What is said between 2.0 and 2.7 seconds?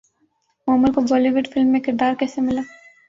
کیسے ملا